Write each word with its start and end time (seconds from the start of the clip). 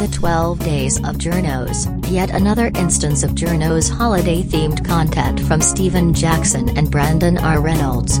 The 0.00 0.08
12 0.08 0.58
Days 0.60 0.96
of 0.98 1.16
Journos, 1.16 2.10
yet 2.10 2.30
another 2.30 2.68
instance 2.74 3.22
of 3.22 3.32
Journos 3.32 3.90
holiday 3.90 4.42
themed 4.42 4.82
content 4.82 5.40
from 5.40 5.60
Stephen 5.60 6.14
Jackson 6.14 6.74
and 6.78 6.90
Brandon 6.90 7.36
R. 7.36 7.60
Reynolds. 7.60 8.16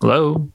Hello. 0.00 0.50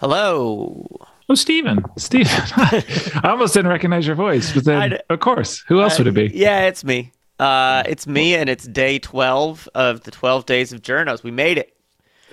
Hello. 0.00 0.86
Oh, 1.30 1.34
Stephen. 1.34 1.82
Stephen. 1.96 2.30
I 2.56 3.20
almost 3.24 3.54
didn't 3.54 3.70
recognize 3.70 4.06
your 4.06 4.14
voice, 4.16 4.52
but 4.52 4.66
then, 4.66 4.92
I- 4.92 5.00
of 5.08 5.20
course, 5.20 5.64
who 5.66 5.80
else 5.80 5.96
would 5.96 6.08
it 6.08 6.12
be? 6.14 6.26
Yeah, 6.34 6.66
it's 6.66 6.84
me. 6.84 7.12
Uh, 7.38 7.84
it's 7.86 8.06
me, 8.06 8.34
and 8.34 8.50
it's 8.50 8.68
day 8.68 8.98
12 8.98 9.66
of 9.74 10.02
the 10.02 10.10
12 10.10 10.44
days 10.44 10.74
of 10.74 10.82
journos. 10.82 11.22
We 11.22 11.30
made 11.30 11.56
it. 11.56 11.74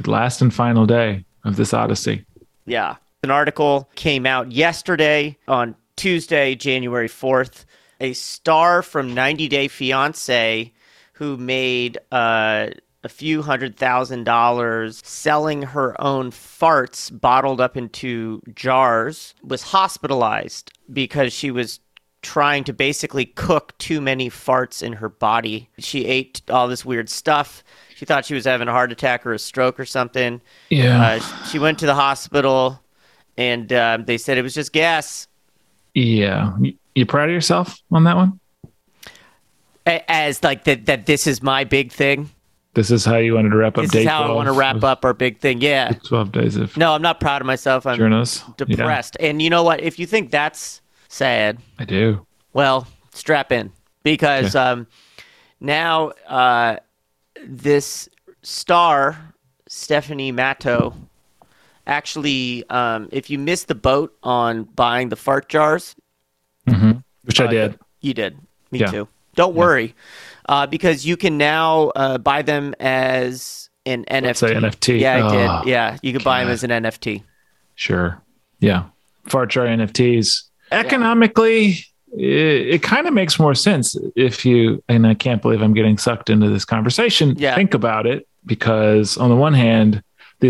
The 0.02 0.12
last 0.12 0.42
and 0.42 0.54
final 0.54 0.86
day 0.86 1.24
of 1.46 1.56
this 1.56 1.74
odyssey. 1.74 2.26
Yeah. 2.66 2.98
An 3.26 3.32
article 3.32 3.90
came 3.96 4.28
out 4.28 4.52
yesterday 4.52 5.36
on 5.48 5.76
Tuesday, 5.96 6.54
January 6.54 7.10
4th. 7.10 7.66
A 8.00 8.14
star 8.14 8.84
from 8.84 9.16
90 9.16 9.48
Day 9.48 9.68
Fiance 9.68 10.72
who 11.14 11.36
made 11.36 11.98
uh, 12.12 12.68
a 13.04 13.10
few 13.10 13.42
hundred 13.42 13.78
thousand 13.78 14.26
dollars 14.26 15.02
selling 15.04 15.64
her 15.64 16.00
own 16.00 16.30
farts 16.30 17.10
bottled 17.20 17.60
up 17.60 17.76
into 17.76 18.44
jars 18.54 19.34
was 19.44 19.64
hospitalized 19.64 20.72
because 20.94 21.34
she 21.34 21.50
was 21.50 21.80
trying 22.22 22.64
to 22.66 22.74
basically 22.74 23.26
cook 23.26 23.76
too 23.80 24.02
many 24.02 24.30
farts 24.30 24.84
in 24.84 24.94
her 24.94 25.10
body. 25.10 25.70
She 25.80 26.06
ate 26.06 26.44
all 26.50 26.68
this 26.68 26.86
weird 26.86 27.10
stuff. 27.10 27.64
She 27.96 28.06
thought 28.06 28.26
she 28.26 28.34
was 28.34 28.46
having 28.46 28.68
a 28.68 28.72
heart 28.72 28.92
attack 28.92 29.26
or 29.26 29.34
a 29.34 29.40
stroke 29.40 29.80
or 29.80 29.86
something. 29.86 30.42
Yeah. 30.70 31.02
Uh, 31.02 31.46
she 31.46 31.60
went 31.60 31.80
to 31.80 31.86
the 31.86 31.96
hospital, 31.96 32.82
and 33.38 33.72
uh, 33.72 33.98
they 34.02 34.18
said 34.18 34.38
it 34.38 34.42
was 34.42 34.54
just 34.54 34.74
gas. 34.74 35.28
yeah. 35.94 36.56
You, 36.96 37.06
proud 37.06 37.28
of 37.28 37.34
yourself 37.34 37.78
on 37.92 38.06
that 38.06 38.16
one? 38.16 38.40
As 39.86 40.42
like 40.44 40.64
that, 40.64 40.86
that 40.86 41.06
this 41.06 41.28
is 41.28 41.44
my 41.44 41.66
big 41.66 41.92
thing. 41.92 42.30
This 42.74 42.90
is 42.90 43.06
how 43.06 43.18
you 43.18 43.36
wanted 43.36 43.50
to 43.50 43.58
wrap 43.58 43.78
up 43.78 43.84
This 43.84 43.92
day 43.92 44.02
is 44.02 44.08
how 44.08 44.24
I 44.24 44.32
want 44.32 44.48
to 44.48 44.54
wrap 44.54 44.84
up 44.84 45.06
our 45.06 45.14
big 45.14 45.40
thing. 45.40 45.62
Yeah. 45.62 45.92
12 46.04 46.32
days 46.32 46.56
of 46.56 46.76
No, 46.76 46.94
I'm 46.94 47.02
not 47.02 47.20
proud 47.20 47.42
of 47.42 47.48
myself. 47.48 47.86
I'm. 47.86 48.00
Yeah, 48.00 48.26
depressed. 48.58 49.18
And 49.20 49.42
you 49.42 49.50
know 49.50 49.64
what? 49.64 49.82
If 49.82 50.00
you 50.00 50.06
think 50.06 50.32
that's 50.32 50.82
sad, 51.08 51.60
I 51.80 51.86
do. 51.86 52.26
well, 52.54 52.88
strap 53.14 53.52
in 53.52 53.72
because 54.04 54.56
um, 54.56 54.88
now 55.60 56.10
uh, 56.28 56.78
this 57.46 58.10
star, 58.42 59.34
Stephanie 59.68 60.32
Matto, 60.32 60.94
actually, 61.88 62.64
um, 62.70 63.10
if 63.12 63.30
you 63.30 63.38
missed 63.40 63.68
the 63.68 63.76
boat 63.76 64.16
on 64.24 64.64
buying 64.64 65.10
the 65.10 65.16
fart 65.16 65.50
jars, 65.50 65.96
Which 67.24 67.40
I 67.42 67.46
Uh, 67.46 67.50
did. 67.52 67.80
You 68.02 68.14
did. 68.14 68.38
Me 68.72 68.80
Yeah. 68.80 68.88
too. 68.92 69.08
Don't 69.36 69.56
worry, 69.56 69.96
uh, 70.48 70.66
because 70.68 71.06
you 71.06 71.18
can 71.18 71.38
now 71.38 71.90
uh, 71.96 72.18
buy 72.20 72.42
them 72.44 72.74
as 72.80 73.70
an 73.86 74.06
NFT. 74.10 74.38
say 74.38 74.56
NFT. 74.56 75.00
Yeah, 75.00 75.16
I 75.18 75.22
Oh, 75.22 75.64
did. 75.64 75.70
Yeah, 75.70 75.98
you 76.02 76.14
could 76.14 76.24
buy 76.24 76.44
them 76.44 76.52
as 76.52 76.64
an 76.64 76.70
NFT. 76.72 77.24
Sure. 77.76 78.22
Yeah. 78.60 78.84
Fart 79.28 79.50
jar 79.52 79.66
NFTs. 79.66 80.44
Economically, 80.72 81.80
it, 82.18 82.76
it 82.76 82.84
kind 82.84 83.08
of 83.08 83.14
makes 83.14 83.40
more 83.40 83.54
sense 83.56 83.96
if 84.16 84.46
you, 84.46 84.84
and 84.88 85.06
I 85.06 85.14
can't 85.14 85.42
believe 85.42 85.62
I'm 85.62 85.74
getting 85.74 85.98
sucked 85.98 86.30
into 86.30 86.50
this 86.50 86.64
conversation. 86.66 87.36
Yeah. 87.38 87.56
Think 87.56 87.74
about 87.74 88.06
it 88.08 88.28
because, 88.46 89.18
on 89.18 89.30
the 89.30 89.36
one 89.36 89.54
hand, 89.54 90.02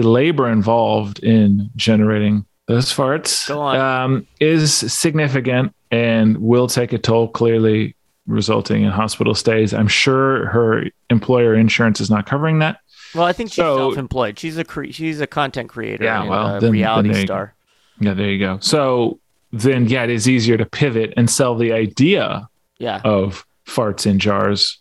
the 0.02 0.08
labor 0.08 0.50
involved 0.50 1.20
in 1.20 1.70
generating 1.76 2.46
those 2.68 2.92
farts 2.94 3.50
Um, 3.50 4.26
is 4.40 4.74
significant 4.74 5.74
and 5.92 6.38
will 6.40 6.68
take 6.68 6.94
a 6.94 6.98
toll, 6.98 7.28
clearly 7.28 7.96
resulting 8.28 8.84
in 8.84 8.92
hospital 8.92 9.36
stays. 9.36 9.74
I'm 9.74 9.88
sure 9.88 10.48
her 10.48 10.86
employer 11.10 11.54
insurance 11.54 12.02
is 12.02 12.10
not 12.10 12.26
covering 12.26 12.60
that. 12.60 12.80
Well, 13.14 13.24
I 13.26 13.34
think 13.34 13.50
she's 13.50 13.58
So- 13.58 13.78
self-employed. 13.78 14.38
She's 14.40 14.58
a 14.58 14.64
cre- 14.64 14.92
she's 14.92 15.22
a 15.22 15.28
content 15.28 15.70
creator. 15.70 16.04
Yeah, 16.04 16.28
well, 16.28 16.58
a 16.58 16.60
then- 16.60 16.72
reality 16.72 17.10
then 17.10 17.14
there 17.14 17.22
you 17.22 17.28
star. 17.28 17.54
Yeah, 18.02 18.14
there 18.14 18.30
you 18.30 18.40
go. 18.40 18.58
So 18.62 19.20
then, 19.54 19.88
yeah, 19.88 20.04
it 20.04 20.10
is 20.10 20.28
easier 20.28 20.58
to 20.58 20.66
pivot 20.66 21.14
and 21.16 21.30
sell 21.30 21.56
the 21.56 21.72
idea 21.72 22.50
Yeah, 22.80 23.00
of 23.06 23.46
farts 23.66 24.06
in 24.06 24.20
jars, 24.20 24.80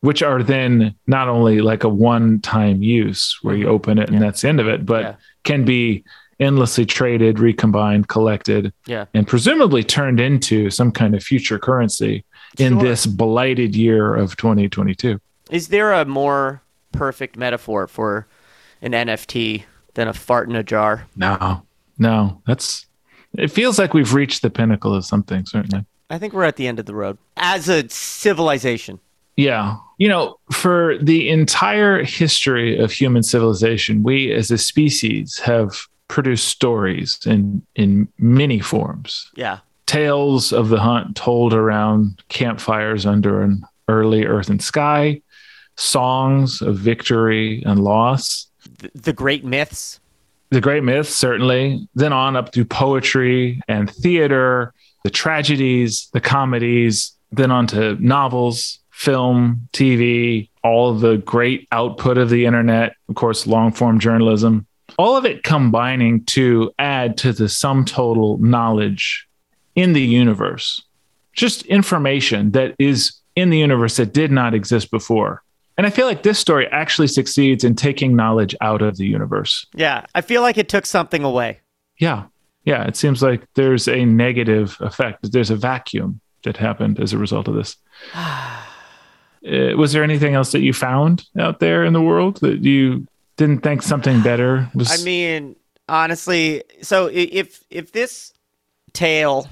which 0.00 0.22
are 0.22 0.42
then 0.42 0.94
not 1.06 1.28
only 1.28 1.60
like 1.60 1.84
a 1.84 1.88
one 1.88 2.40
time 2.40 2.82
use 2.82 3.36
where 3.42 3.56
you 3.56 3.66
open 3.68 3.98
it 3.98 4.08
and 4.08 4.14
Yeah. 4.20 4.26
that's 4.26 4.42
the 4.42 4.48
end 4.48 4.60
of 4.60 4.68
it, 4.68 4.86
but 4.86 5.02
Yeah. 5.02 5.14
can 5.44 5.64
be 5.64 6.04
endlessly 6.40 6.86
traded, 6.86 7.40
recombined, 7.40 8.06
collected, 8.08 8.72
yeah. 8.86 9.06
and 9.12 9.26
presumably 9.26 9.82
turned 9.82 10.20
into 10.20 10.70
some 10.70 10.92
kind 10.92 11.14
of 11.16 11.22
future 11.22 11.58
currency 11.58 12.24
in 12.58 12.78
this 12.78 13.06
blighted 13.06 13.74
year 13.74 14.14
of 14.14 14.36
2022. 14.36 15.20
Is 15.50 15.68
there 15.68 15.92
a 15.92 16.04
more 16.04 16.62
perfect 16.92 17.36
metaphor 17.36 17.88
for 17.88 18.28
an 18.80 18.92
NFT 18.92 19.64
than 19.94 20.06
a 20.06 20.12
fart 20.14 20.48
in 20.48 20.54
a 20.54 20.62
jar? 20.62 21.08
No, 21.16 21.62
no, 21.98 22.40
that's 22.46 22.86
it 23.36 23.48
feels 23.50 23.78
like 23.78 23.92
we've 23.92 24.14
reached 24.14 24.42
the 24.42 24.50
pinnacle 24.50 24.94
of 24.94 25.04
something, 25.04 25.44
certainly. 25.44 25.84
I 26.08 26.18
think 26.18 26.32
we're 26.32 26.44
at 26.44 26.56
the 26.56 26.66
end 26.68 26.78
of 26.78 26.86
the 26.86 26.94
road 26.94 27.18
as 27.36 27.68
a 27.68 27.88
civilization. 27.88 29.00
Yeah. 29.38 29.76
You 29.98 30.08
know, 30.08 30.38
for 30.52 30.98
the 30.98 31.30
entire 31.30 32.02
history 32.02 32.76
of 32.76 32.90
human 32.90 33.22
civilization, 33.22 34.02
we 34.02 34.32
as 34.32 34.50
a 34.50 34.58
species 34.58 35.38
have 35.38 35.80
produced 36.08 36.48
stories 36.48 37.18
in 37.24 37.62
in 37.76 38.08
many 38.18 38.58
forms. 38.58 39.30
Yeah, 39.36 39.60
Tales 39.86 40.52
of 40.52 40.70
the 40.70 40.80
hunt 40.80 41.16
told 41.16 41.54
around 41.54 42.22
campfires 42.28 43.06
under 43.06 43.40
an 43.42 43.62
early 43.86 44.26
earth 44.26 44.50
and 44.50 44.62
sky, 44.62 45.22
songs 45.76 46.60
of 46.60 46.76
victory 46.76 47.62
and 47.64 47.82
loss, 47.82 48.48
the, 48.94 49.12
great 49.12 49.44
myths. 49.44 50.00
the 50.50 50.60
great 50.60 50.82
myths 50.82 51.14
certainly, 51.14 51.88
then 51.94 52.12
on 52.12 52.36
up 52.36 52.52
through 52.52 52.64
poetry 52.64 53.60
and 53.68 53.88
theater, 53.90 54.74
the 55.04 55.10
tragedies, 55.10 56.08
the 56.12 56.20
comedies, 56.20 57.12
then 57.30 57.50
on 57.50 57.66
to 57.68 57.94
novels, 58.04 58.80
film, 58.98 59.68
TV, 59.72 60.50
all 60.64 60.92
the 60.92 61.18
great 61.18 61.68
output 61.70 62.18
of 62.18 62.30
the 62.30 62.46
internet, 62.46 62.96
of 63.08 63.14
course, 63.14 63.46
long 63.46 63.70
form 63.70 64.00
journalism, 64.00 64.66
all 64.98 65.16
of 65.16 65.24
it 65.24 65.44
combining 65.44 66.24
to 66.24 66.72
add 66.80 67.16
to 67.16 67.32
the 67.32 67.48
sum 67.48 67.84
total 67.84 68.38
knowledge 68.38 69.28
in 69.76 69.92
the 69.92 70.02
universe. 70.02 70.82
Just 71.32 71.64
information 71.66 72.50
that 72.50 72.74
is 72.80 73.12
in 73.36 73.50
the 73.50 73.58
universe 73.58 73.98
that 73.98 74.12
did 74.12 74.32
not 74.32 74.52
exist 74.52 74.90
before. 74.90 75.44
And 75.76 75.86
I 75.86 75.90
feel 75.90 76.08
like 76.08 76.24
this 76.24 76.40
story 76.40 76.66
actually 76.66 77.06
succeeds 77.06 77.62
in 77.62 77.76
taking 77.76 78.16
knowledge 78.16 78.56
out 78.60 78.82
of 78.82 78.96
the 78.96 79.06
universe. 79.06 79.64
Yeah, 79.74 80.06
I 80.16 80.22
feel 80.22 80.42
like 80.42 80.58
it 80.58 80.68
took 80.68 80.86
something 80.86 81.22
away. 81.22 81.60
Yeah. 82.00 82.24
Yeah. 82.64 82.82
It 82.82 82.96
seems 82.96 83.22
like 83.22 83.46
there's 83.54 83.86
a 83.86 84.04
negative 84.04 84.76
effect. 84.80 85.30
There's 85.30 85.50
a 85.50 85.56
vacuum 85.56 86.20
that 86.42 86.56
happened 86.56 86.98
as 86.98 87.12
a 87.12 87.18
result 87.18 87.46
of 87.46 87.54
this. 87.54 87.76
Uh, 89.48 89.76
was 89.76 89.92
there 89.92 90.04
anything 90.04 90.34
else 90.34 90.52
that 90.52 90.60
you 90.60 90.72
found 90.72 91.26
out 91.38 91.60
there 91.60 91.84
in 91.84 91.92
the 91.92 92.02
world 92.02 92.38
that 92.40 92.64
you 92.64 93.06
didn't 93.36 93.62
think 93.62 93.82
something 93.82 94.20
better 94.22 94.68
was? 94.74 95.00
I 95.00 95.04
mean, 95.04 95.56
honestly, 95.88 96.62
so 96.82 97.08
if 97.12 97.64
if 97.70 97.92
this 97.92 98.32
tale 98.92 99.48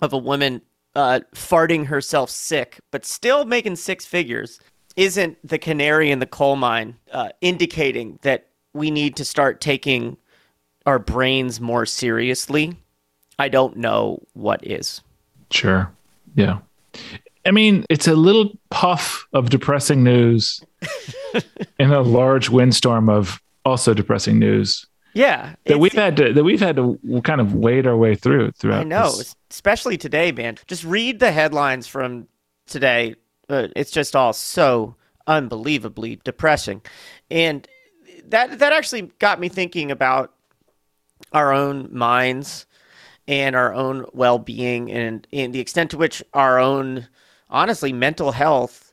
of 0.00 0.12
a 0.12 0.18
woman 0.18 0.62
uh, 0.94 1.20
farting 1.34 1.86
herself 1.86 2.30
sick, 2.30 2.80
but 2.90 3.04
still 3.04 3.44
making 3.44 3.76
six 3.76 4.06
figures, 4.06 4.60
isn't 4.96 5.36
the 5.46 5.58
canary 5.58 6.10
in 6.10 6.20
the 6.20 6.26
coal 6.26 6.56
mine, 6.56 6.96
uh, 7.12 7.30
indicating 7.40 8.18
that 8.22 8.46
we 8.72 8.90
need 8.90 9.16
to 9.16 9.24
start 9.24 9.60
taking 9.60 10.16
our 10.86 10.98
brains 10.98 11.60
more 11.60 11.86
seriously? 11.86 12.76
I 13.38 13.48
don't 13.48 13.76
know 13.76 14.22
what 14.34 14.64
is. 14.64 15.00
sure. 15.50 15.90
Yeah. 16.36 16.58
I 17.46 17.50
mean, 17.50 17.84
it's 17.90 18.08
a 18.08 18.14
little 18.14 18.58
puff 18.70 19.26
of 19.32 19.50
depressing 19.50 20.02
news 20.02 20.62
in 21.78 21.92
a 21.92 22.00
large 22.00 22.48
windstorm 22.48 23.08
of 23.08 23.40
also 23.64 23.94
depressing 23.94 24.38
news 24.38 24.86
Yeah, 25.14 25.54
that 25.66 25.78
we've 25.78 25.92
had 25.92 26.16
to 26.18 26.32
that 26.32 26.44
we've 26.44 26.60
had 26.60 26.76
to 26.76 26.98
kind 27.22 27.40
of 27.40 27.54
wade 27.54 27.86
our 27.86 27.96
way 27.96 28.14
through 28.14 28.52
throughout. 28.52 28.80
I 28.80 28.84
know, 28.84 29.16
this. 29.16 29.36
especially 29.50 29.96
today, 29.96 30.32
man. 30.32 30.56
Just 30.66 30.84
read 30.84 31.20
the 31.20 31.32
headlines 31.32 31.86
from 31.86 32.28
today. 32.66 33.14
Uh, 33.48 33.68
it's 33.76 33.90
just 33.90 34.16
all 34.16 34.32
so 34.32 34.96
unbelievably 35.26 36.20
depressing, 36.24 36.82
and 37.30 37.66
that 38.26 38.58
that 38.58 38.72
actually 38.72 39.02
got 39.18 39.40
me 39.40 39.48
thinking 39.48 39.90
about 39.90 40.32
our 41.32 41.52
own 41.52 41.88
minds 41.92 42.66
and 43.26 43.56
our 43.56 43.72
own 43.72 44.04
well-being, 44.12 44.90
and 44.90 45.26
and 45.32 45.54
the 45.54 45.60
extent 45.60 45.90
to 45.90 45.98
which 45.98 46.22
our 46.32 46.58
own, 46.58 47.08
honestly, 47.50 47.92
mental 47.92 48.32
health 48.32 48.92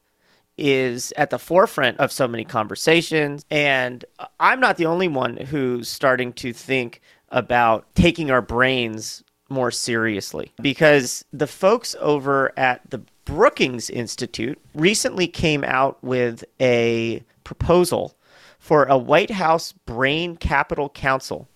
is 0.58 1.12
at 1.18 1.30
the 1.30 1.40
forefront 1.40 1.98
of 2.00 2.12
so 2.12 2.28
many 2.28 2.46
conversations. 2.46 3.46
And 3.50 4.06
I'm 4.40 4.60
not 4.60 4.78
the 4.78 4.86
only 4.86 5.08
one 5.08 5.38
who's 5.38 5.90
starting 5.90 6.34
to 6.34 6.54
think 6.54 7.02
about 7.30 7.86
taking 7.96 8.30
our 8.30 8.42
brains 8.42 9.24
more 9.50 9.72
seriously 9.72 10.52
because 10.62 11.26
the 11.34 11.48
folks 11.48 11.96
over 12.00 12.54
at 12.58 12.82
the 12.90 13.02
Brookings 13.26 13.90
Institute 13.90 14.60
recently 14.74 15.28
came 15.28 15.64
out 15.64 16.02
with 16.04 16.44
a 16.60 17.24
proposal 17.44 18.16
for 18.60 18.86
a 18.86 18.98
White 18.98 19.32
House 19.32 19.72
Brain 19.72 20.38
Capital 20.38 20.90
Council, 20.90 21.48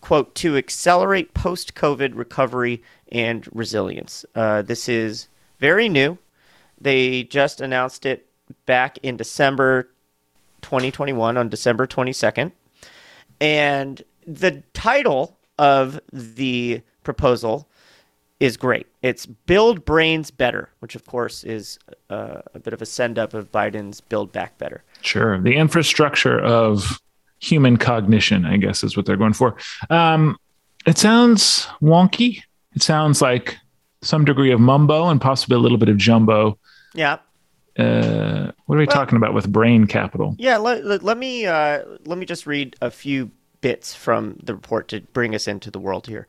quote, 0.00 0.34
to 0.36 0.56
accelerate 0.56 1.34
post 1.34 1.74
COVID 1.74 2.12
recovery 2.14 2.82
and 3.10 3.46
resilience. 3.52 4.24
Uh, 4.34 4.62
this 4.62 4.88
is 4.88 5.28
very 5.58 5.88
new. 5.88 6.18
They 6.80 7.24
just 7.24 7.60
announced 7.60 8.06
it 8.06 8.28
back 8.66 8.98
in 9.02 9.16
December 9.16 9.90
2021 10.62 11.36
on 11.36 11.48
December 11.48 11.86
22nd. 11.86 12.52
And 13.40 14.02
the 14.26 14.62
title 14.72 15.38
of 15.58 16.00
the 16.12 16.82
proposal 17.02 17.68
is 18.40 18.56
great. 18.56 18.86
It's 19.02 19.24
Build 19.24 19.84
Brains 19.84 20.30
Better, 20.30 20.68
which 20.80 20.94
of 20.94 21.06
course 21.06 21.44
is 21.44 21.78
uh, 22.10 22.42
a 22.54 22.58
bit 22.58 22.74
of 22.74 22.82
a 22.82 22.86
send 22.86 23.18
up 23.18 23.32
of 23.32 23.50
Biden's 23.50 24.00
Build 24.00 24.32
Back 24.32 24.58
Better. 24.58 24.82
Sure. 25.00 25.40
The 25.40 25.56
infrastructure 25.56 26.38
of 26.38 27.00
human 27.38 27.76
cognition, 27.76 28.44
I 28.44 28.56
guess, 28.56 28.84
is 28.84 28.96
what 28.96 29.06
they're 29.06 29.16
going 29.16 29.32
for. 29.32 29.56
Um, 29.88 30.36
it 30.86 30.98
sounds 30.98 31.66
wonky. 31.80 32.42
It 32.74 32.82
sounds 32.82 33.22
like 33.22 33.56
some 34.02 34.24
degree 34.24 34.52
of 34.52 34.60
mumbo 34.60 35.08
and 35.08 35.20
possibly 35.20 35.56
a 35.56 35.60
little 35.60 35.78
bit 35.78 35.88
of 35.88 35.96
jumbo. 35.96 36.58
Yeah. 36.94 37.18
Uh, 37.78 38.52
what 38.66 38.76
are 38.76 38.78
we 38.78 38.86
well, 38.86 38.96
talking 38.96 39.16
about 39.16 39.34
with 39.34 39.50
brain 39.52 39.86
capital? 39.86 40.34
Yeah, 40.38 40.56
let, 40.56 40.84
let, 40.84 41.02
let 41.02 41.18
me 41.18 41.46
uh, 41.46 41.82
let 42.06 42.18
me 42.18 42.24
just 42.24 42.46
read 42.46 42.76
a 42.80 42.90
few 42.90 43.30
bits 43.60 43.94
from 43.94 44.38
the 44.42 44.54
report 44.54 44.88
to 44.88 45.00
bring 45.00 45.34
us 45.34 45.46
into 45.46 45.70
the 45.70 45.80
world 45.80 46.06
here. 46.06 46.26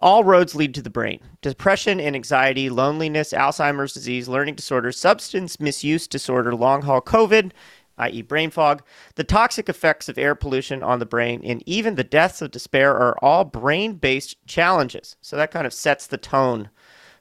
All 0.00 0.24
roads 0.24 0.54
lead 0.54 0.74
to 0.74 0.82
the 0.82 0.90
brain. 0.90 1.20
Depression 1.42 2.00
and 2.00 2.16
anxiety, 2.16 2.70
loneliness, 2.70 3.34
Alzheimer's 3.34 3.92
disease, 3.92 4.28
learning 4.28 4.54
disorders, 4.54 4.98
substance 4.98 5.60
misuse 5.60 6.06
disorder, 6.06 6.54
long 6.54 6.82
haul 6.82 7.02
COVID, 7.02 7.52
i.e., 7.98 8.22
brain 8.22 8.50
fog, 8.50 8.82
the 9.16 9.24
toxic 9.24 9.68
effects 9.68 10.08
of 10.08 10.18
air 10.18 10.34
pollution 10.34 10.82
on 10.82 10.98
the 10.98 11.06
brain, 11.06 11.42
and 11.44 11.62
even 11.66 11.94
the 11.94 12.04
deaths 12.04 12.40
of 12.40 12.50
despair 12.50 12.96
are 12.96 13.16
all 13.22 13.44
brain 13.44 13.94
based 13.94 14.36
challenges. 14.46 15.16
So 15.20 15.36
that 15.36 15.50
kind 15.50 15.66
of 15.66 15.72
sets 15.74 16.06
the 16.06 16.16
tone 16.16 16.70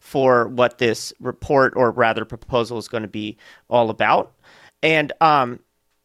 for 0.09 0.47
what 0.47 0.79
this 0.79 1.13
report, 1.19 1.73
or 1.75 1.91
rather 1.91 2.25
proposal, 2.25 2.79
is 2.79 2.87
going 2.87 3.03
to 3.03 3.07
be 3.07 3.37
all 3.69 3.91
about. 3.91 4.33
And 4.81 5.13
um, 5.21 5.59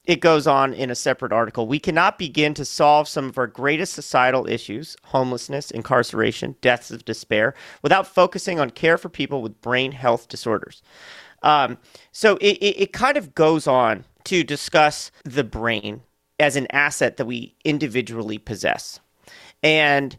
it 0.04 0.20
goes 0.20 0.46
on 0.46 0.74
in 0.74 0.90
a 0.90 0.94
separate 0.94 1.32
article. 1.32 1.66
We 1.66 1.78
cannot 1.78 2.18
begin 2.18 2.52
to 2.54 2.66
solve 2.66 3.08
some 3.08 3.30
of 3.30 3.38
our 3.38 3.46
greatest 3.46 3.94
societal 3.94 4.46
issues 4.46 4.94
homelessness, 5.04 5.70
incarceration, 5.70 6.54
deaths 6.60 6.90
of 6.90 7.06
despair 7.06 7.54
without 7.80 8.06
focusing 8.06 8.60
on 8.60 8.70
care 8.70 8.98
for 8.98 9.08
people 9.08 9.40
with 9.40 9.58
brain 9.62 9.92
health 9.92 10.28
disorders. 10.28 10.82
Um, 11.42 11.78
so 12.12 12.36
it, 12.42 12.58
it, 12.58 12.82
it 12.82 12.92
kind 12.92 13.16
of 13.16 13.34
goes 13.34 13.66
on 13.66 14.04
to 14.24 14.44
discuss 14.44 15.10
the 15.24 15.44
brain 15.44 16.02
as 16.38 16.56
an 16.56 16.66
asset 16.72 17.16
that 17.16 17.26
we 17.26 17.54
individually 17.64 18.36
possess. 18.36 19.00
And 19.62 20.18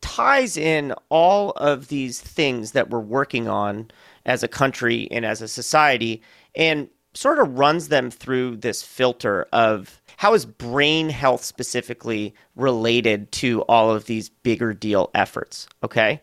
ties 0.00 0.56
in 0.56 0.94
all 1.08 1.50
of 1.52 1.88
these 1.88 2.20
things 2.20 2.72
that 2.72 2.90
we're 2.90 3.00
working 3.00 3.48
on 3.48 3.90
as 4.26 4.42
a 4.42 4.48
country 4.48 5.08
and 5.10 5.24
as 5.24 5.42
a 5.42 5.48
society. 5.48 6.22
And 6.54 6.88
sort 7.14 7.38
of 7.38 7.58
runs 7.58 7.88
them 7.88 8.10
through 8.10 8.56
this 8.56 8.82
filter 8.82 9.46
of 9.52 10.00
how 10.16 10.34
is 10.34 10.46
brain 10.46 11.08
health 11.08 11.42
specifically 11.42 12.34
related 12.54 13.30
to 13.32 13.62
all 13.62 13.90
of 13.90 14.04
these 14.04 14.28
bigger 14.28 14.72
deal 14.72 15.10
efforts 15.14 15.66
okay 15.82 16.20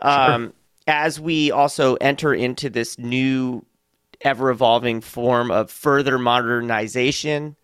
sure. 0.00 0.10
um, 0.10 0.52
as 0.86 1.18
we 1.18 1.50
also 1.50 1.96
enter 1.96 2.32
into 2.32 2.70
this 2.70 2.98
new 2.98 3.64
ever 4.20 4.50
evolving 4.50 5.00
form 5.00 5.50
of 5.50 5.70
further 5.70 6.18
modernization 6.18 7.56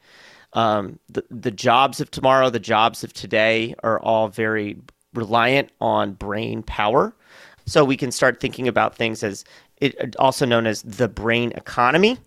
um, 0.54 0.98
the, 1.08 1.24
the 1.30 1.50
jobs 1.50 2.00
of 2.00 2.10
tomorrow 2.10 2.50
the 2.50 2.60
jobs 2.60 3.04
of 3.04 3.12
today 3.12 3.74
are 3.84 4.00
all 4.00 4.28
very 4.28 4.76
reliant 5.14 5.70
on 5.80 6.12
brain 6.12 6.62
power 6.62 7.14
so 7.66 7.84
we 7.84 7.96
can 7.96 8.12
start 8.12 8.40
thinking 8.40 8.68
about 8.68 8.94
things 8.94 9.22
as 9.22 9.44
it, 9.78 10.14
also 10.16 10.44
known 10.44 10.66
as 10.66 10.82
the 10.82 11.08
brain 11.08 11.52
economy 11.52 12.18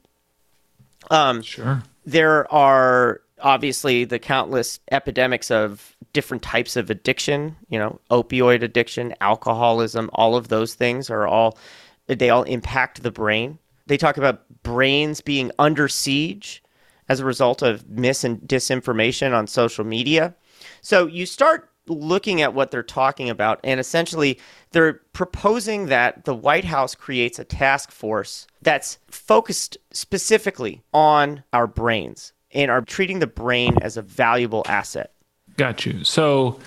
um, 1.09 1.41
sure. 1.41 1.83
There 2.05 2.51
are 2.51 3.21
obviously 3.41 4.05
the 4.05 4.19
countless 4.19 4.79
epidemics 4.91 5.51
of 5.51 5.95
different 6.13 6.43
types 6.43 6.75
of 6.75 6.89
addiction, 6.89 7.55
you 7.69 7.77
know, 7.77 7.99
opioid 8.09 8.63
addiction, 8.63 9.13
alcoholism, 9.21 10.09
all 10.13 10.35
of 10.35 10.47
those 10.47 10.73
things 10.73 11.09
are 11.09 11.27
all, 11.27 11.57
they 12.07 12.29
all 12.29 12.43
impact 12.43 13.03
the 13.03 13.11
brain. 13.11 13.59
They 13.85 13.97
talk 13.97 14.17
about 14.17 14.43
brains 14.63 15.21
being 15.21 15.51
under 15.59 15.87
siege 15.87 16.63
as 17.09 17.19
a 17.19 17.25
result 17.25 17.61
of 17.61 17.87
mis 17.87 18.23
and 18.23 18.39
disinformation 18.41 19.33
on 19.33 19.47
social 19.47 19.85
media. 19.85 20.35
So 20.81 21.05
you 21.05 21.25
start 21.25 21.69
looking 21.87 22.41
at 22.41 22.53
what 22.53 22.71
they're 22.71 22.83
talking 22.83 23.29
about, 23.29 23.59
and 23.63 23.79
essentially 23.79 24.39
they're 24.71 24.93
proposing 25.13 25.87
that 25.87 26.25
the 26.25 26.35
White 26.35 26.65
House 26.65 26.95
creates 26.95 27.39
a 27.39 27.43
task 27.43 27.91
force 27.91 28.47
that's 28.61 28.99
focused 29.07 29.77
specifically 29.91 30.83
on 30.93 31.43
our 31.53 31.67
brains 31.67 32.33
and 32.51 32.71
are 32.71 32.81
treating 32.81 33.19
the 33.19 33.27
brain 33.27 33.77
as 33.81 33.97
a 33.97 34.01
valuable 34.01 34.63
asset. 34.67 35.13
Got 35.57 35.85
you. 35.85 36.03
So 36.03 36.59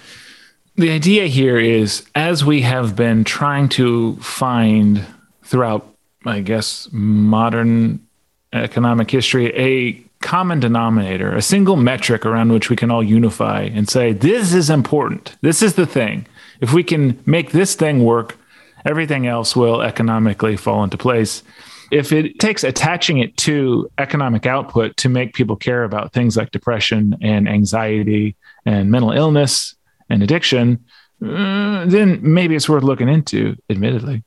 the 0.77 0.91
idea 0.91 1.27
here 1.27 1.59
is 1.59 2.07
as 2.15 2.45
we 2.45 2.63
have 2.63 2.97
been 2.97 3.25
trying 3.25 3.69
to 3.71 4.17
find 4.17 5.05
throughout, 5.43 5.87
I 6.27 6.41
guess, 6.41 6.89
modern 6.93 8.07
economic 8.53 9.11
history, 9.11 9.47
a 9.57 10.05
common 10.21 10.61
denominator, 10.61 11.35
a 11.35 11.43
single 11.43 11.77
metric 11.77 12.27
around 12.27 12.53
which 12.53 12.71
we 12.71 12.77
can 12.77 12.91
all 12.91 13.03
unify 13.03 13.63
and 13.63 13.89
say, 13.89 14.13
this 14.13 14.53
is 14.55 14.71
important. 14.71 15.37
This 15.41 15.63
is 15.63 15.75
the 15.75 15.87
thing. 15.87 16.27
If 16.61 16.73
we 16.73 16.85
can 16.85 17.21
make 17.27 17.53
this 17.53 17.75
thing 17.75 18.05
work, 18.05 18.39
everything 18.85 19.27
else 19.27 19.57
will 19.57 19.83
economically 19.83 20.57
fall 20.57 20.85
into 20.85 20.99
place. 20.99 21.43
If 21.91 22.13
it 22.13 22.39
takes 22.39 22.65
attaching 22.65 23.19
it 23.19 23.37
to 23.39 23.91
economic 23.99 24.47
output 24.47 24.97
to 24.99 25.09
make 25.09 25.35
people 25.35 25.57
care 25.57 25.85
about 25.85 26.13
things 26.13 26.37
like 26.37 26.51
depression 26.51 27.17
and 27.21 27.49
anxiety 27.49 28.37
and 28.65 28.91
mental 28.91 29.11
illness 29.11 29.75
and 30.09 30.23
addiction, 30.23 30.85
uh, 31.25 31.87
then 31.87 32.21
maybe 32.23 32.55
it's 32.55 32.69
worth 32.69 32.85
looking 32.85 33.09
into, 33.09 33.57
admittedly. 33.69 34.23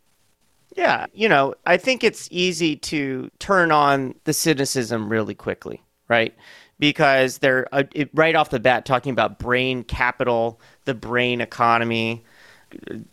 Yeah, 0.75 1.05
you 1.13 1.29
know, 1.29 1.53
I 1.65 1.77
think 1.77 2.03
it's 2.03 2.27
easy 2.31 2.75
to 2.77 3.29
turn 3.39 3.71
on 3.71 4.15
the 4.23 4.33
cynicism 4.33 5.07
really 5.07 5.35
quickly, 5.35 5.83
right? 6.07 6.33
Because 6.79 7.37
they're 7.37 7.67
uh, 7.71 7.83
it, 7.93 8.09
right 8.13 8.35
off 8.35 8.49
the 8.49 8.59
bat 8.59 8.85
talking 8.85 9.11
about 9.11 9.37
brain 9.37 9.83
capital, 9.83 10.59
the 10.85 10.95
brain 10.95 11.41
economy. 11.41 12.23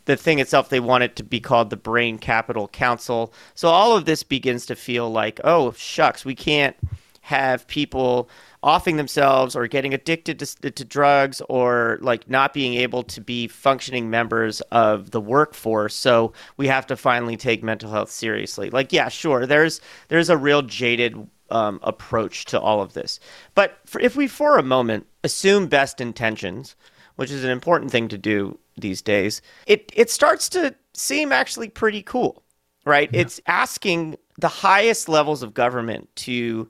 The 0.06 0.16
thing 0.16 0.38
itself, 0.38 0.70
they 0.70 0.80
want 0.80 1.04
it 1.04 1.16
to 1.16 1.22
be 1.22 1.38
called 1.38 1.68
the 1.68 1.76
Brain 1.76 2.16
Capital 2.16 2.66
Council. 2.66 3.34
So 3.54 3.68
all 3.68 3.94
of 3.94 4.06
this 4.06 4.22
begins 4.22 4.64
to 4.66 4.74
feel 4.74 5.10
like, 5.10 5.38
oh, 5.44 5.72
shucks, 5.72 6.24
we 6.24 6.34
can't 6.34 6.74
have 7.20 7.66
people 7.66 8.28
offing 8.62 8.96
themselves 8.96 9.54
or 9.54 9.66
getting 9.66 9.94
addicted 9.94 10.38
to, 10.38 10.70
to 10.70 10.84
drugs 10.84 11.40
or 11.48 11.98
like 12.00 12.28
not 12.28 12.52
being 12.52 12.74
able 12.74 13.02
to 13.02 13.20
be 13.20 13.46
functioning 13.46 14.10
members 14.10 14.60
of 14.72 15.10
the 15.10 15.20
workforce. 15.20 15.94
So 15.94 16.32
we 16.56 16.66
have 16.66 16.86
to 16.86 16.96
finally 16.96 17.36
take 17.36 17.62
mental 17.62 17.90
health 17.90 18.10
seriously. 18.10 18.70
Like 18.70 18.92
yeah 18.92 19.08
sure 19.08 19.46
there's 19.46 19.80
there's 20.08 20.30
a 20.30 20.36
real 20.36 20.62
jaded 20.62 21.28
um, 21.50 21.80
approach 21.82 22.44
to 22.46 22.60
all 22.60 22.80
of 22.80 22.92
this. 22.92 23.18
But 23.54 23.78
for, 23.84 24.00
if 24.00 24.16
we 24.16 24.26
for 24.26 24.56
a 24.58 24.62
moment 24.62 25.06
assume 25.24 25.66
best 25.66 26.00
intentions 26.00 26.76
which 27.16 27.30
is 27.30 27.44
an 27.44 27.50
important 27.50 27.90
thing 27.90 28.08
to 28.08 28.16
do 28.16 28.58
these 28.78 29.02
days 29.02 29.42
it 29.66 29.92
it 29.94 30.10
starts 30.10 30.48
to 30.48 30.74
seem 30.94 31.32
actually 31.32 31.68
pretty 31.68 32.02
cool 32.02 32.42
right? 32.84 33.10
Yeah. 33.12 33.20
it's 33.20 33.40
asking 33.46 34.16
the 34.38 34.48
highest 34.48 35.08
levels 35.08 35.42
of 35.42 35.54
government 35.54 36.08
to 36.16 36.68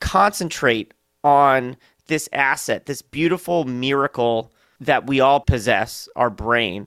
concentrate 0.00 0.94
on 1.22 1.76
this 2.06 2.28
asset, 2.32 2.86
this 2.86 3.02
beautiful 3.02 3.64
miracle 3.64 4.52
that 4.80 5.06
we 5.06 5.20
all 5.20 5.40
possess, 5.40 6.08
our 6.16 6.30
brain, 6.30 6.86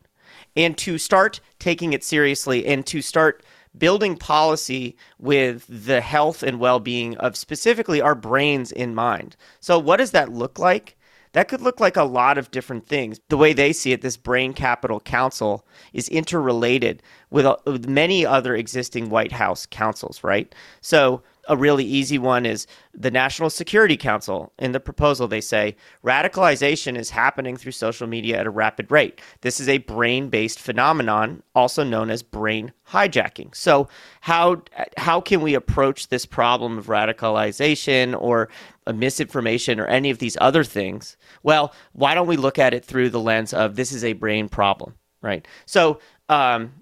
and 0.56 0.78
to 0.80 0.98
start 0.98 1.40
taking 1.60 1.94
it 1.94 2.04
seriously 2.04 2.66
and 2.66 2.86
to 2.88 3.02
start 3.02 3.44
building 3.78 4.16
policy 4.18 4.96
with 5.20 5.66
the 5.68 6.02
health 6.02 6.44
and 6.44 6.60
well 6.60 6.80
being 6.80 7.18
of 7.18 7.36
specifically 7.36 8.02
our 8.02 8.16
brains 8.16 8.72
in 8.72 8.94
mind. 8.94 9.36
So, 9.60 9.80
what 9.80 9.98
does 9.98 10.12
that 10.12 10.32
look 10.32 10.60
like? 10.60 10.98
That 11.34 11.48
could 11.48 11.62
look 11.62 11.80
like 11.80 11.98
a 11.98 12.04
lot 12.04 12.38
of 12.38 12.52
different 12.52 12.86
things. 12.86 13.20
The 13.30 13.38
way 13.38 13.54
they 13.54 13.74
see 13.74 13.92
it, 13.92 14.02
this 14.02 14.18
Brain 14.18 14.54
Capital 14.54 15.00
Council 15.00 15.66
is 15.92 16.08
interrelated 16.10 17.02
with, 17.32 17.48
uh, 17.48 17.58
with 17.66 17.90
many 17.90 18.24
other 18.24 18.56
existing 18.56 19.10
White 19.10 19.32
House 19.32 19.66
councils, 19.66 20.24
right? 20.24 20.54
So, 20.82 21.24
a 21.50 21.58
really 21.58 21.84
easy 21.84 22.18
one 22.18 22.46
is 22.46 22.68
the 22.94 23.12
National 23.12 23.50
Security 23.50 23.98
Council. 23.98 24.54
In 24.60 24.72
the 24.72 24.80
proposal, 24.80 25.28
they 25.28 25.42
say 25.42 25.76
radicalization 26.04 26.98
is 26.98 27.10
happening 27.10 27.58
through 27.58 27.74
social 27.74 28.08
media 28.08 28.40
at 28.40 28.48
a 28.48 28.52
rapid 28.52 28.90
rate. 28.90 29.20
This 29.42 29.60
is 29.60 29.68
a 29.68 29.80
brain 29.80 30.30
based 30.30 30.60
phenomenon, 30.60 31.44
also 31.54 31.84
known 31.84 32.10
as 32.10 32.24
brain 32.24 32.72
hijacking. 32.90 33.56
So, 33.56 33.90
how, 34.22 34.64
how 34.98 35.20
can 35.20 35.42
we 35.42 35.54
approach 35.54 36.08
this 36.08 36.26
problem 36.26 36.78
of 36.78 36.88
radicalization 36.88 38.20
or 38.20 38.50
misinformation 38.92 39.80
or 39.80 39.88
any 39.88 40.10
of 40.10 40.20
these 40.20 40.38
other 40.40 40.64
things? 40.64 41.18
Well, 41.42 41.74
why 41.92 42.14
don't 42.14 42.28
we 42.28 42.38
look 42.38 42.58
at 42.58 42.74
it 42.74 42.86
through 42.86 43.10
the 43.10 43.20
lens 43.20 43.54
of 43.54 43.76
this 43.76 43.92
is 43.92 44.04
a 44.04 44.14
brain 44.14 44.48
problem, 44.48 44.94
right? 45.22 45.46
So, 45.66 46.00
um, 46.30 46.74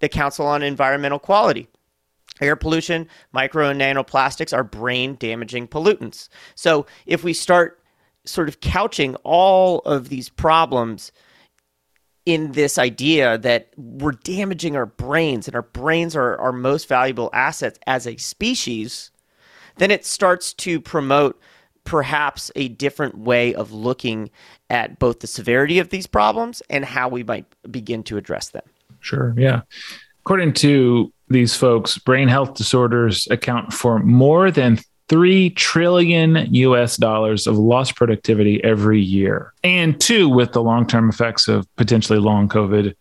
the 0.00 0.08
Council 0.08 0.46
on 0.46 0.62
Environmental 0.62 1.18
Quality 1.18 1.68
Air 2.44 2.56
pollution, 2.56 3.08
micro 3.32 3.68
and 3.70 3.80
nanoplastics 3.80 4.52
are 4.52 4.64
brain 4.64 5.16
damaging 5.18 5.66
pollutants. 5.66 6.28
So 6.54 6.86
if 7.06 7.24
we 7.24 7.32
start 7.32 7.80
sort 8.24 8.48
of 8.48 8.60
couching 8.60 9.16
all 9.16 9.80
of 9.80 10.08
these 10.08 10.28
problems 10.28 11.12
in 12.26 12.52
this 12.52 12.78
idea 12.78 13.36
that 13.38 13.70
we're 13.76 14.12
damaging 14.12 14.76
our 14.76 14.86
brains 14.86 15.46
and 15.46 15.54
our 15.54 15.62
brains 15.62 16.16
are 16.16 16.38
our 16.38 16.52
most 16.52 16.88
valuable 16.88 17.30
assets 17.32 17.78
as 17.86 18.06
a 18.06 18.16
species, 18.16 19.10
then 19.76 19.90
it 19.90 20.06
starts 20.06 20.52
to 20.54 20.80
promote 20.80 21.38
perhaps 21.84 22.50
a 22.56 22.68
different 22.68 23.18
way 23.18 23.54
of 23.54 23.72
looking 23.72 24.30
at 24.70 24.98
both 24.98 25.20
the 25.20 25.26
severity 25.26 25.78
of 25.78 25.90
these 25.90 26.06
problems 26.06 26.62
and 26.70 26.84
how 26.84 27.08
we 27.08 27.22
might 27.22 27.46
begin 27.70 28.02
to 28.02 28.16
address 28.16 28.48
them. 28.50 28.64
Sure. 29.00 29.34
Yeah. 29.36 29.62
According 30.20 30.54
to 30.54 31.12
these 31.28 31.54
folks, 31.56 31.98
brain 31.98 32.28
health 32.28 32.54
disorders 32.54 33.26
account 33.30 33.72
for 33.72 33.98
more 33.98 34.50
than 34.50 34.78
3 35.08 35.50
trillion 35.50 36.36
US 36.54 36.96
dollars 36.96 37.46
of 37.46 37.58
lost 37.58 37.94
productivity 37.94 38.62
every 38.64 39.00
year. 39.00 39.52
And 39.62 40.00
two, 40.00 40.28
with 40.28 40.52
the 40.52 40.62
long 40.62 40.86
term 40.86 41.08
effects 41.08 41.48
of 41.48 41.66
potentially 41.76 42.18
long 42.18 42.48
COVID, 42.48 42.94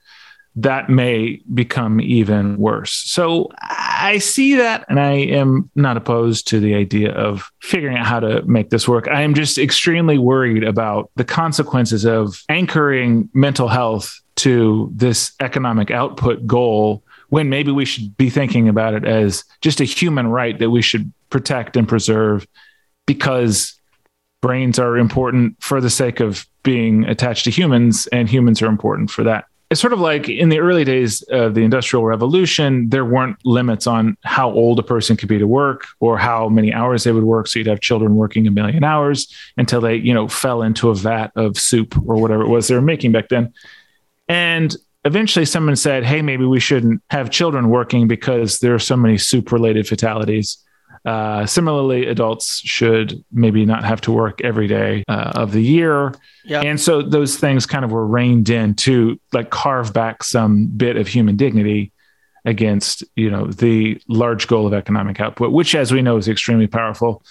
that 0.55 0.89
may 0.89 1.41
become 1.53 1.99
even 1.99 2.57
worse. 2.57 2.93
So 2.93 3.49
I 3.61 4.19
see 4.19 4.55
that 4.55 4.85
and 4.87 4.99
I 4.99 5.13
am 5.13 5.69
not 5.75 5.97
opposed 5.97 6.47
to 6.49 6.59
the 6.59 6.75
idea 6.75 7.11
of 7.11 7.51
figuring 7.61 7.97
out 7.97 8.05
how 8.05 8.19
to 8.19 8.43
make 8.43 8.69
this 8.69 8.87
work. 8.87 9.07
I 9.07 9.21
am 9.21 9.33
just 9.33 9.57
extremely 9.57 10.19
worried 10.19 10.63
about 10.63 11.09
the 11.15 11.25
consequences 11.25 12.05
of 12.05 12.43
anchoring 12.49 13.29
mental 13.33 13.67
health 13.67 14.21
to 14.35 14.91
this 14.93 15.33
economic 15.39 15.89
output 15.89 16.45
goal 16.45 17.03
when 17.33 17.49
maybe 17.49 17.71
we 17.71 17.83
should 17.83 18.15
be 18.15 18.29
thinking 18.29 18.69
about 18.69 18.93
it 18.93 19.03
as 19.05 19.43
just 19.59 19.81
a 19.81 19.85
human 19.85 20.27
right 20.27 20.59
that 20.59 20.69
we 20.69 20.83
should 20.83 21.11
protect 21.31 21.75
and 21.75 21.87
preserve 21.87 22.45
because 23.07 23.73
brains 24.39 24.77
are 24.77 24.97
important 24.97 25.55
for 25.59 25.81
the 25.81 25.89
sake 25.89 26.19
of 26.19 26.45
being 26.61 27.05
attached 27.05 27.43
to 27.43 27.49
humans 27.49 28.05
and 28.11 28.29
humans 28.29 28.61
are 28.61 28.67
important 28.67 29.09
for 29.09 29.23
that. 29.23 29.45
It's 29.71 29.81
sort 29.81 29.93
of 29.93 29.99
like 29.99 30.29
in 30.29 30.49
the 30.49 30.59
early 30.59 30.83
days 30.83 31.23
of 31.23 31.55
the 31.55 31.63
industrial 31.63 32.05
revolution, 32.05 32.89
there 32.89 33.03
weren't 33.03 33.43
limits 33.43 33.87
on 33.87 34.15
how 34.23 34.51
old 34.51 34.77
a 34.77 34.83
person 34.83 35.17
could 35.17 35.27
be 35.27 35.39
to 35.39 35.47
work 35.47 35.87
or 35.99 36.19
how 36.19 36.49
many 36.49 36.71
hours 36.71 37.03
they 37.03 37.11
would 37.11 37.23
work. 37.23 37.47
So 37.47 37.57
you'd 37.57 37.67
have 37.67 37.81
children 37.81 38.15
working 38.15 38.45
a 38.45 38.51
million 38.51 38.83
hours 38.83 39.33
until 39.57 39.81
they, 39.81 39.95
you 39.95 40.13
know, 40.13 40.27
fell 40.27 40.61
into 40.61 40.91
a 40.91 40.93
vat 40.93 41.31
of 41.35 41.57
soup 41.57 41.97
or 42.05 42.15
whatever 42.21 42.43
it 42.43 42.49
was 42.49 42.67
they 42.67 42.75
were 42.75 42.81
making 42.81 43.11
back 43.11 43.29
then. 43.29 43.55
And 44.27 44.77
eventually 45.05 45.45
someone 45.45 45.75
said, 45.75 46.03
hey, 46.03 46.21
maybe 46.21 46.45
we 46.45 46.59
shouldn't 46.59 47.01
have 47.09 47.29
children 47.29 47.69
working 47.69 48.07
because 48.07 48.59
there 48.59 48.73
are 48.73 48.79
so 48.79 48.95
many 48.95 49.17
soup 49.17 49.51
related 49.51 49.87
fatalities. 49.87 50.57
Uh, 51.05 51.45
similarly, 51.45 52.07
adults 52.07 52.59
should 52.59 53.23
maybe 53.31 53.65
not 53.65 53.83
have 53.83 53.99
to 53.99 54.11
work 54.11 54.39
every 54.41 54.67
day 54.67 55.03
uh, 55.09 55.33
of 55.35 55.51
the 55.51 55.61
year. 55.61 56.13
Yep. 56.45 56.63
And 56.63 56.79
so 56.79 57.01
those 57.01 57.37
things 57.37 57.65
kind 57.65 57.83
of 57.83 57.91
were 57.91 58.07
reined 58.07 58.49
in 58.49 58.75
to 58.75 59.19
like 59.33 59.49
carve 59.49 59.93
back 59.93 60.23
some 60.23 60.67
bit 60.67 60.95
of 60.95 61.07
human 61.07 61.35
dignity 61.35 61.91
against 62.45 63.03
you 63.15 63.29
know 63.29 63.47
the 63.47 64.01
large 64.09 64.47
goal 64.47 64.67
of 64.67 64.73
economic 64.73 65.21
output 65.21 65.53
which 65.53 65.75
as 65.75 65.93
we 65.93 66.01
know 66.01 66.17
is 66.17 66.27
extremely 66.27 66.67
powerful 66.67 67.23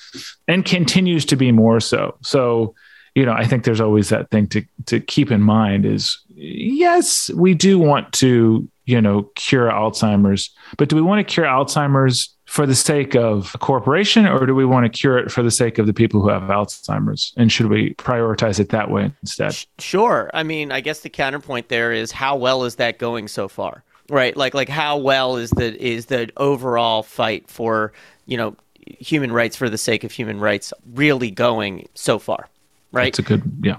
and 0.48 0.64
continues 0.64 1.26
to 1.26 1.36
be 1.36 1.52
more 1.52 1.80
so 1.80 2.16
so 2.22 2.74
you 3.14 3.24
know 3.26 3.32
i 3.32 3.44
think 3.44 3.64
there's 3.64 3.80
always 3.80 4.08
that 4.08 4.30
thing 4.30 4.46
to 4.46 4.62
to 4.86 5.00
keep 5.00 5.30
in 5.30 5.40
mind 5.40 5.84
is 5.84 6.18
yes, 6.42 7.30
we 7.30 7.54
do 7.54 7.78
want 7.78 8.12
to, 8.14 8.68
you 8.86 9.00
know, 9.00 9.22
cure 9.34 9.70
Alzheimer's, 9.70 10.50
but 10.76 10.88
do 10.88 10.96
we 10.96 11.02
want 11.02 11.26
to 11.26 11.32
cure 11.32 11.46
Alzheimer's 11.46 12.34
for 12.46 12.66
the 12.66 12.74
sake 12.74 13.14
of 13.14 13.52
a 13.54 13.58
corporation 13.58 14.26
or 14.26 14.44
do 14.44 14.54
we 14.54 14.64
want 14.66 14.84
to 14.84 14.90
cure 14.90 15.16
it 15.16 15.30
for 15.30 15.42
the 15.42 15.50
sake 15.50 15.78
of 15.78 15.86
the 15.86 15.94
people 15.94 16.20
who 16.20 16.28
have 16.28 16.42
Alzheimer's? 16.42 17.32
And 17.36 17.50
should 17.50 17.66
we 17.66 17.94
prioritize 17.94 18.60
it 18.60 18.70
that 18.70 18.90
way 18.90 19.12
instead? 19.22 19.56
Sure. 19.78 20.30
I 20.34 20.42
mean, 20.42 20.72
I 20.72 20.80
guess 20.80 21.00
the 21.00 21.10
counterpoint 21.10 21.68
there 21.68 21.92
is 21.92 22.12
how 22.12 22.36
well 22.36 22.64
is 22.64 22.76
that 22.76 22.98
going 22.98 23.28
so 23.28 23.48
far? 23.48 23.84
Right? 24.10 24.36
Like 24.36 24.52
like 24.52 24.68
how 24.68 24.98
well 24.98 25.36
is 25.36 25.50
the 25.50 25.80
is 25.82 26.06
the 26.06 26.30
overall 26.36 27.02
fight 27.02 27.48
for, 27.48 27.92
you 28.26 28.36
know, 28.36 28.56
human 28.84 29.32
rights 29.32 29.56
for 29.56 29.70
the 29.70 29.78
sake 29.78 30.04
of 30.04 30.10
human 30.10 30.40
rights 30.40 30.72
really 30.92 31.30
going 31.30 31.88
so 31.94 32.18
far? 32.18 32.48
Right? 32.92 33.08
It's 33.08 33.18
a 33.18 33.22
good 33.22 33.42
yeah. 33.62 33.78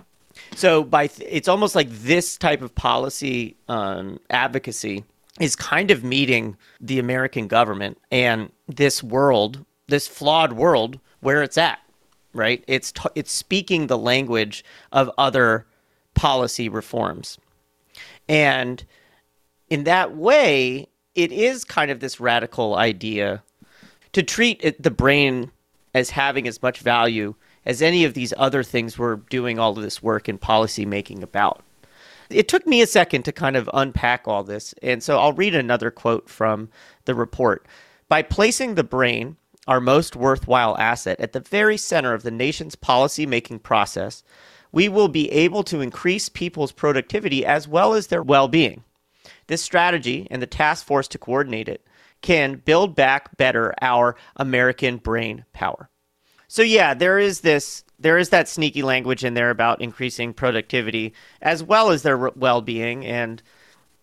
So 0.55 0.83
by 0.83 1.07
th- 1.07 1.27
it's 1.31 1.47
almost 1.47 1.75
like 1.75 1.89
this 1.89 2.37
type 2.37 2.61
of 2.61 2.73
policy 2.75 3.55
um, 3.67 4.19
advocacy 4.29 5.03
is 5.39 5.55
kind 5.55 5.91
of 5.91 6.03
meeting 6.03 6.57
the 6.79 6.99
American 6.99 7.47
government 7.47 7.97
and 8.11 8.51
this 8.67 9.01
world, 9.01 9.65
this 9.87 10.07
flawed 10.07 10.53
world 10.53 10.99
where 11.21 11.41
it's 11.41 11.57
at, 11.57 11.79
right? 12.33 12.63
It's 12.67 12.91
t- 12.91 13.09
it's 13.15 13.31
speaking 13.31 13.87
the 13.87 13.97
language 13.97 14.63
of 14.91 15.09
other 15.17 15.65
policy 16.13 16.69
reforms. 16.69 17.37
And 18.29 18.83
in 19.69 19.85
that 19.85 20.15
way, 20.15 20.87
it 21.15 21.31
is 21.31 21.63
kind 21.63 21.91
of 21.91 21.99
this 21.99 22.19
radical 22.19 22.75
idea 22.75 23.43
to 24.13 24.23
treat 24.23 24.59
it, 24.63 24.81
the 24.81 24.91
brain 24.91 25.51
as 25.93 26.11
having 26.11 26.47
as 26.47 26.61
much 26.61 26.79
value 26.79 27.35
as 27.65 27.81
any 27.81 28.03
of 28.03 28.13
these 28.13 28.33
other 28.37 28.63
things 28.63 28.97
we're 28.97 29.17
doing 29.17 29.59
all 29.59 29.77
of 29.77 29.83
this 29.83 30.03
work 30.03 30.27
in 30.27 30.37
policy 30.37 30.85
making 30.85 31.23
about. 31.23 31.63
It 32.29 32.47
took 32.47 32.65
me 32.65 32.81
a 32.81 32.87
second 32.87 33.23
to 33.23 33.31
kind 33.31 33.55
of 33.55 33.69
unpack 33.73 34.27
all 34.27 34.43
this, 34.43 34.73
and 34.81 35.03
so 35.03 35.19
I'll 35.19 35.33
read 35.33 35.55
another 35.55 35.91
quote 35.91 36.29
from 36.29 36.69
the 37.05 37.15
report. 37.15 37.67
By 38.09 38.21
placing 38.21 38.75
the 38.75 38.83
brain, 38.83 39.37
our 39.67 39.79
most 39.79 40.15
worthwhile 40.15 40.77
asset, 40.77 41.19
at 41.19 41.33
the 41.33 41.39
very 41.39 41.77
center 41.77 42.13
of 42.13 42.23
the 42.23 42.31
nation's 42.31 42.75
policy 42.75 43.25
making 43.25 43.59
process, 43.59 44.23
we 44.71 44.89
will 44.89 45.07
be 45.07 45.31
able 45.31 45.63
to 45.63 45.81
increase 45.81 46.29
people's 46.29 46.71
productivity 46.71 47.45
as 47.45 47.67
well 47.67 47.93
as 47.93 48.07
their 48.07 48.23
well 48.23 48.47
being. 48.47 48.83
This 49.47 49.61
strategy 49.61 50.27
and 50.31 50.41
the 50.41 50.47
task 50.47 50.85
force 50.85 51.07
to 51.09 51.17
coordinate 51.17 51.69
it 51.69 51.85
can 52.21 52.55
build 52.65 52.95
back 52.95 53.37
better 53.37 53.73
our 53.81 54.15
American 54.37 54.97
brain 54.97 55.45
power. 55.53 55.89
So 56.53 56.61
yeah, 56.61 56.93
there 56.93 57.17
is 57.17 57.41
this 57.41 57.83
there 57.97 58.19
is 58.19 58.29
that 58.29 58.47
sneaky 58.47 58.83
language 58.83 59.25
in 59.25 59.33
there 59.33 59.49
about 59.49 59.81
increasing 59.81 60.35
productivity 60.35 61.15
as 61.41 61.63
well 61.63 61.89
as 61.89 62.03
their 62.03 62.15
well-being 62.15 63.03
and 63.07 63.41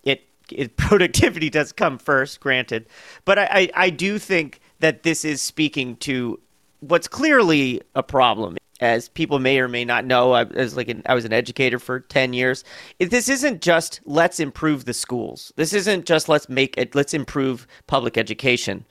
it, 0.03 0.23
it 0.51 0.77
productivity 0.89 1.49
does 1.49 1.71
come 1.71 1.97
first, 1.97 2.41
granted. 2.41 2.87
But 3.25 3.39
I, 3.39 3.45
I, 3.45 3.71
I 3.77 3.91
do 3.91 4.19
think 4.19 4.59
that 4.81 5.05
this 5.05 5.25
is 5.25 5.41
speaking 5.41 5.95
to 5.99 6.41
what's 6.81 7.07
clearly 7.07 7.83
a 7.95 8.03
problem 8.03 8.57
as 8.81 9.09
people 9.09 9.39
may 9.39 9.61
or 9.61 9.69
may 9.69 9.85
not 9.85 10.05
know, 10.05 10.33
I, 10.33 10.43
as 10.47 10.77
like 10.77 10.89
an, 10.89 11.03
I 11.07 11.15
was 11.15 11.25
an 11.25 11.33
educator 11.33 11.79
for 11.79 12.01
ten 12.01 12.33
years. 12.33 12.65
This 12.99 13.29
isn't 13.29 13.63
just 13.63 14.01
let's 14.07 14.41
improve 14.41 14.87
the 14.87 14.95
schools. 14.95 15.53
This 15.55 15.73
isn't 15.73 16.05
just 16.05 16.29
let's 16.29 16.49
make 16.49 16.77
it. 16.77 16.97
Let's 16.97 17.15
improve 17.15 17.69
public 17.87 18.19
education. 18.19 18.87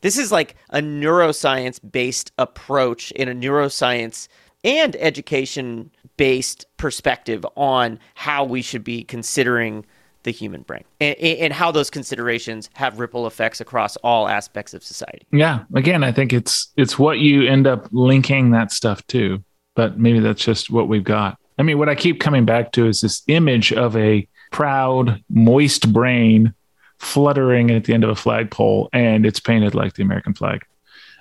This 0.00 0.18
is 0.18 0.32
like 0.32 0.56
a 0.70 0.78
neuroscience 0.78 1.80
based 1.90 2.32
approach 2.38 3.10
in 3.12 3.28
a 3.28 3.34
neuroscience 3.34 4.28
and 4.64 4.96
education 4.96 5.90
based 6.16 6.66
perspective 6.76 7.44
on 7.56 7.98
how 8.14 8.44
we 8.44 8.62
should 8.62 8.84
be 8.84 9.04
considering 9.04 9.84
the 10.22 10.30
human 10.30 10.62
brain 10.62 10.84
and, 11.00 11.16
and, 11.18 11.52
how 11.52 11.70
those 11.70 11.90
considerations 11.90 12.70
have 12.72 12.98
ripple 12.98 13.26
effects 13.26 13.60
across 13.60 13.96
all 13.96 14.26
aspects 14.26 14.72
of 14.72 14.82
society. 14.82 15.26
Yeah, 15.30 15.64
again, 15.74 16.02
I 16.02 16.12
think 16.12 16.32
it's 16.32 16.72
it's 16.78 16.98
what 16.98 17.18
you 17.18 17.46
end 17.46 17.66
up 17.66 17.88
linking 17.92 18.50
that 18.52 18.72
stuff 18.72 19.06
to, 19.08 19.44
but 19.74 19.98
maybe 19.98 20.20
that's 20.20 20.42
just 20.42 20.70
what 20.70 20.88
we've 20.88 21.04
got. 21.04 21.38
I 21.58 21.62
mean, 21.62 21.78
what 21.78 21.90
I 21.90 21.94
keep 21.94 22.20
coming 22.20 22.46
back 22.46 22.72
to 22.72 22.86
is 22.86 23.02
this 23.02 23.22
image 23.28 23.72
of 23.72 23.96
a 23.96 24.26
proud, 24.50 25.22
moist 25.28 25.92
brain 25.92 26.54
fluttering 26.98 27.70
at 27.70 27.84
the 27.84 27.94
end 27.94 28.04
of 28.04 28.10
a 28.10 28.14
flagpole, 28.14 28.88
and 28.92 29.26
it's 29.26 29.40
painted 29.40 29.74
like 29.74 29.94
the 29.94 30.02
American 30.02 30.34
flag. 30.34 30.64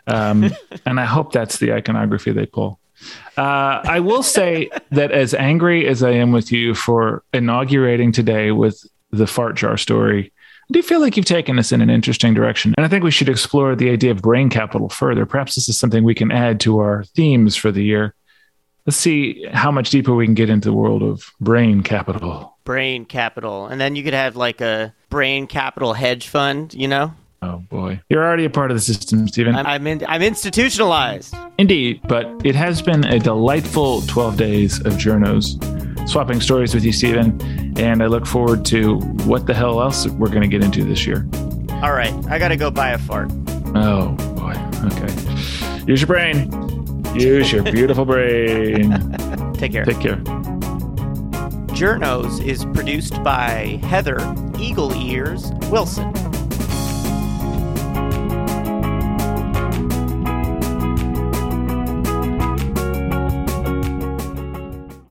Um, 0.08 0.52
and 0.86 1.00
I 1.00 1.06
hope 1.06 1.32
that's 1.32 1.58
the 1.58 1.74
iconography 1.74 2.32
they 2.32 2.46
pull. 2.46 2.80
Uh, 3.38 3.82
I 3.84 4.00
will 4.00 4.24
say 4.24 4.70
that 4.92 5.12
as 5.12 5.34
angry 5.34 5.88
as 5.88 6.04
I 6.04 6.12
am 6.12 6.32
with 6.32 6.52
you 6.52 6.74
for 6.74 7.24
inaugurating 7.34 8.12
today 8.12 8.52
with 8.52 8.82
the 9.12 9.28
fart 9.28 9.56
jar 9.56 9.78
story, 9.78 10.32
I 10.70 10.74
do 10.74 10.82
feel 10.82 11.02
like 11.02 11.18
you've 11.18 11.26
taken 11.26 11.60
us 11.60 11.72
in 11.72 11.82
an 11.82 11.90
interesting 11.90 12.34
direction. 12.34 12.74
And 12.78 12.86
I 12.86 12.90
think 12.90 13.04
we 13.04 13.12
should 13.12 13.30
explore 13.30 13.76
the 13.76 13.90
idea 13.90 14.12
of 14.12 14.22
brain 14.22 14.50
capital 14.50 14.90
further. 14.90 15.26
Perhaps 15.26 15.56
this 15.56 15.68
is 15.68 15.78
something 15.78 16.04
we 16.04 16.16
can 16.16 16.32
add 16.32 16.60
to 16.62 16.80
our 16.80 17.04
themes 17.16 17.56
for 17.56 17.72
the 17.72 17.84
year. 17.84 18.16
Let's 18.86 18.98
see 18.98 19.46
how 19.52 19.72
much 19.72 19.90
deeper 19.90 20.14
we 20.14 20.26
can 20.26 20.34
get 20.34 20.50
into 20.50 20.70
the 20.70 20.74
world 20.74 21.04
of 21.04 21.32
brain 21.40 21.84
capital. 21.84 22.53
Brain 22.64 23.06
capital. 23.06 23.68
And 23.68 23.80
then 23.80 23.96
you 23.96 24.04
could 24.04 24.14
have 24.14 24.36
like 24.36 24.62
a 24.62 24.94
brain 25.10 25.48
capital 25.48 25.94
hedge 25.94 26.28
fund, 26.28 26.74
you 26.74 26.88
know? 26.88 27.14
Oh 27.42 27.58
boy. 27.58 28.02
You're 28.10 28.24
already 28.24 28.46
a 28.46 28.50
part 28.50 28.72
of 28.72 28.78
the 28.78 28.82
system, 28.82 29.28
Stephen. 29.28 29.56
I'm, 29.56 29.66
I'm, 29.66 29.88
in, 29.88 30.06
I'm 30.08 30.22
institutionalized. 30.22 31.36
Indeed, 31.58 32.00
but 32.08 32.26
it 32.46 32.56
has 32.56 32.82
been 32.82 33.04
a 33.04 33.20
delightful 33.20 34.02
12 34.04 34.38
days 34.38 34.80
of 34.80 34.94
journos 34.94 35.60
swapping 36.08 36.42
stories 36.42 36.74
with 36.74 36.84
you, 36.86 36.94
Stephen. 36.94 37.40
And 37.78 38.02
I 38.02 38.08
look 38.08 38.26
forward 38.26 38.66
to 38.66 38.98
what 39.26 39.46
the 39.46 39.54
hell 39.54 39.82
else 39.82 40.08
we're 40.08 40.30
going 40.30 40.42
to 40.42 40.48
get 40.48 40.64
into 40.64 40.84
this 40.84 41.06
year. 41.06 41.28
All 41.82 41.94
right. 41.94 42.14
I 42.30 42.40
got 42.40 42.50
to 42.50 42.56
go 42.56 42.72
buy 42.72 42.92
a 42.92 42.98
fart. 42.98 43.30
Oh 43.76 44.12
boy. 44.36 44.54
Okay. 44.86 45.14
Use 45.86 46.02
your 46.02 46.08
brain. 46.08 46.50
Use 47.16 47.52
your 47.52 47.64
beautiful 47.64 48.06
brain. 48.06 48.92
Take 49.56 49.74
care. 49.74 49.84
Take 49.84 50.00
care. 50.00 50.22
Journos 51.74 52.40
is 52.40 52.66
produced 52.66 53.24
by 53.24 53.80
Heather 53.82 54.20
Eagle 54.60 54.94
Ears 54.94 55.52
Wilson. 55.72 56.33